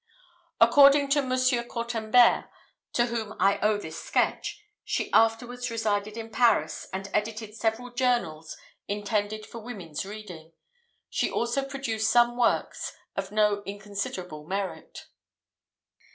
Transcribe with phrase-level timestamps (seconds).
[0.59, 1.29] According to M.
[1.67, 2.49] Cortambert,
[2.93, 8.57] to whom I owe this sketch, she afterwards resided in Paris, and edited several journals
[8.87, 10.53] intended for women's reading.
[11.11, 15.05] She also produced some works of no inconsiderable merit.